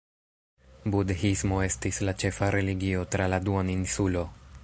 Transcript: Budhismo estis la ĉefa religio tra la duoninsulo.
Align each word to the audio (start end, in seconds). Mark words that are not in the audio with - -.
Budhismo 0.95 1.59
estis 1.65 2.01
la 2.09 2.15
ĉefa 2.25 2.49
religio 2.57 3.05
tra 3.17 3.31
la 3.35 3.43
duoninsulo. 3.49 4.27